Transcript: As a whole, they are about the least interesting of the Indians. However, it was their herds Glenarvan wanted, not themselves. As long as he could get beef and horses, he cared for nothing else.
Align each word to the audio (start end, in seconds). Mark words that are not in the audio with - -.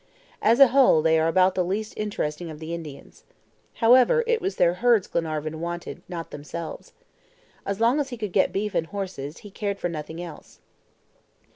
As 0.41 0.59
a 0.59 0.69
whole, 0.69 1.03
they 1.03 1.19
are 1.19 1.27
about 1.27 1.53
the 1.53 1.63
least 1.63 1.93
interesting 1.95 2.49
of 2.49 2.57
the 2.57 2.73
Indians. 2.73 3.23
However, 3.75 4.23
it 4.25 4.41
was 4.41 4.55
their 4.55 4.73
herds 4.81 5.05
Glenarvan 5.05 5.59
wanted, 5.61 6.01
not 6.09 6.31
themselves. 6.31 6.91
As 7.67 7.79
long 7.79 7.99
as 7.99 8.09
he 8.09 8.17
could 8.17 8.31
get 8.33 8.51
beef 8.51 8.73
and 8.73 8.87
horses, 8.87 9.37
he 9.45 9.51
cared 9.51 9.77
for 9.77 9.89
nothing 9.89 10.19
else. 10.19 10.59